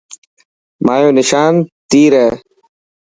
مايو 0.85 1.09
نشان 1.19 1.53
تير 1.89 2.11
هي. 2.21 2.27